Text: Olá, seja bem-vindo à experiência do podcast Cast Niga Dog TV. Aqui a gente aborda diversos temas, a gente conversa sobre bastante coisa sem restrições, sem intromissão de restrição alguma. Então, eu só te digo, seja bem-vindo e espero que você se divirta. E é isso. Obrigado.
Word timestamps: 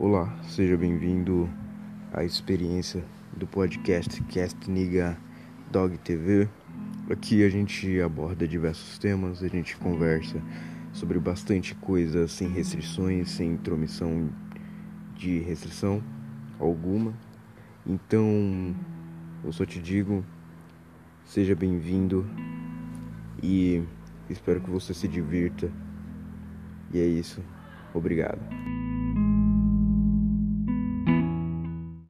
Olá, 0.00 0.32
seja 0.44 0.76
bem-vindo 0.76 1.50
à 2.12 2.22
experiência 2.22 3.04
do 3.36 3.48
podcast 3.48 4.22
Cast 4.26 4.70
Niga 4.70 5.18
Dog 5.72 5.98
TV. 5.98 6.48
Aqui 7.10 7.42
a 7.42 7.48
gente 7.48 8.00
aborda 8.00 8.46
diversos 8.46 8.96
temas, 8.96 9.42
a 9.42 9.48
gente 9.48 9.76
conversa 9.76 10.40
sobre 10.92 11.18
bastante 11.18 11.74
coisa 11.74 12.28
sem 12.28 12.48
restrições, 12.48 13.32
sem 13.32 13.54
intromissão 13.54 14.30
de 15.16 15.40
restrição 15.40 16.00
alguma. 16.60 17.12
Então, 17.84 18.76
eu 19.42 19.52
só 19.52 19.66
te 19.66 19.80
digo, 19.80 20.24
seja 21.24 21.56
bem-vindo 21.56 22.24
e 23.42 23.82
espero 24.30 24.60
que 24.60 24.70
você 24.70 24.94
se 24.94 25.08
divirta. 25.08 25.68
E 26.94 27.00
é 27.00 27.04
isso. 27.04 27.42
Obrigado. 27.92 28.38